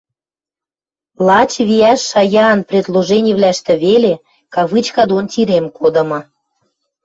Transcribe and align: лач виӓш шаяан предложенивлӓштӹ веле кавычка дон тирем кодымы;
лач 1.27 1.51
виӓш 1.69 1.99
шаяан 2.11 2.59
предложенивлӓштӹ 2.69 3.73
веле 3.83 4.13
кавычка 4.53 5.03
дон 5.09 5.25
тирем 5.31 5.65
кодымы; 5.77 6.19